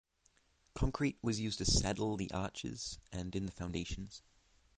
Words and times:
Concrete 0.73 1.19
was 1.21 1.39
used 1.39 1.59
to 1.59 1.63
'saddle' 1.65 2.17
the 2.17 2.31
arches 2.31 2.97
and 3.11 3.35
in 3.35 3.45
the 3.45 3.51
foundations. 3.51 4.23